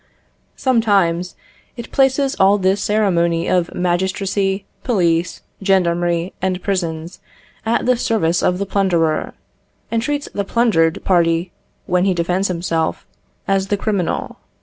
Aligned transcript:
Sometimes 0.55 1.35
it 1.77 1.91
places 1.91 2.35
all 2.39 2.57
this 2.57 2.81
ceremony 2.81 3.47
of 3.47 3.71
magistracy, 3.75 4.65
police, 4.83 5.43
gendarmerie, 5.61 6.33
and 6.41 6.59
prisons, 6.63 7.19
at 7.67 7.85
the 7.85 7.95
service 7.95 8.41
of 8.41 8.57
the 8.57 8.65
plunderer, 8.65 9.35
and 9.91 10.01
treats 10.01 10.27
the 10.33 10.43
plundered 10.43 11.03
party, 11.03 11.51
when 11.85 12.05
he 12.05 12.15
defends 12.15 12.47
himself, 12.47 13.05
as 13.47 13.67
the 13.67 13.77
criminal. 13.77 14.39